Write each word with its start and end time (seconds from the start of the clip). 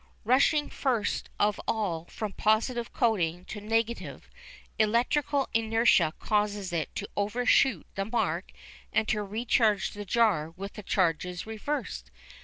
Rushing 0.23 0.67
first 0.71 1.29
of 1.39 1.61
all 1.67 2.05
from 2.05 2.31
positive 2.33 2.91
coating 2.91 3.45
to 3.45 3.61
negative, 3.61 4.31
electrical 4.79 5.47
inertia 5.53 6.11
causes 6.19 6.73
it 6.73 6.89
to 6.95 7.07
overshoot 7.15 7.85
the 7.93 8.05
mark 8.05 8.51
and 8.91 9.07
to 9.09 9.21
recharge 9.21 9.91
the 9.91 10.03
jar 10.03 10.49
with 10.57 10.73
the 10.73 10.81
charges 10.81 11.45
reversed. 11.45 12.09